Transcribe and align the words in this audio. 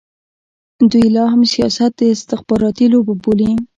دوی 0.91 1.07
لا 1.15 1.23
هم 1.33 1.41
سیاست 1.55 1.91
د 1.97 2.01
استخباراتي 2.15 2.85
لوبه 2.93 3.13
بولي. 3.23 3.51